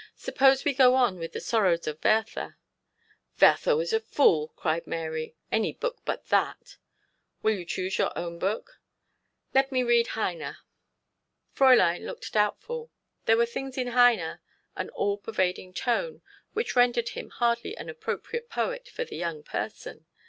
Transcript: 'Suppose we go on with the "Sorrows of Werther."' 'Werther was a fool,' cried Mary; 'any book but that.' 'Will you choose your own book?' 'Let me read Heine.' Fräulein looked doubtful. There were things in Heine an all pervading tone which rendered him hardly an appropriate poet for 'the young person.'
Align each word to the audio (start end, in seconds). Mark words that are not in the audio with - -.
'Suppose 0.15 0.65
we 0.65 0.73
go 0.73 0.95
on 0.95 1.19
with 1.19 1.31
the 1.31 1.39
"Sorrows 1.39 1.85
of 1.85 2.03
Werther."' 2.03 2.57
'Werther 3.39 3.75
was 3.75 3.93
a 3.93 3.99
fool,' 3.99 4.47
cried 4.55 4.87
Mary; 4.87 5.35
'any 5.51 5.73
book 5.73 5.99
but 6.05 6.25
that.' 6.29 6.77
'Will 7.43 7.53
you 7.59 7.65
choose 7.65 7.99
your 7.99 8.11
own 8.17 8.39
book?' 8.39 8.81
'Let 9.53 9.71
me 9.71 9.83
read 9.83 10.07
Heine.' 10.17 10.57
Fräulein 11.55 12.03
looked 12.03 12.33
doubtful. 12.33 12.89
There 13.27 13.37
were 13.37 13.45
things 13.45 13.77
in 13.77 13.89
Heine 13.89 14.39
an 14.75 14.89
all 14.89 15.19
pervading 15.19 15.71
tone 15.75 16.23
which 16.53 16.75
rendered 16.75 17.09
him 17.09 17.29
hardly 17.29 17.77
an 17.77 17.87
appropriate 17.87 18.49
poet 18.49 18.87
for 18.89 19.05
'the 19.05 19.15
young 19.17 19.43
person.' 19.43 20.07